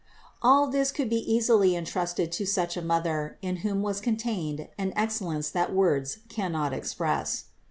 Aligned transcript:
All 0.41 0.65
this 0.65 0.91
could 0.91 1.11
be 1.11 1.21
easily 1.31 1.75
entrusted 1.75 2.31
to 2.31 2.45
such 2.47 2.75
a 2.75 2.81
Mother, 2.81 3.37
in 3.43 3.57
whom 3.57 3.83
was 3.83 4.01
contained 4.01 4.67
an 4.79 4.93
excellence 4.95 5.51
that 5.51 5.73
words 5.75 6.17
cannot 6.27 6.73
express. 6.73 7.43